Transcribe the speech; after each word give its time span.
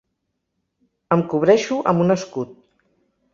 Em 1.17 1.23
cobreixo 1.33 1.77
amb 1.93 2.05
un 2.07 2.15
escut. 2.17 2.57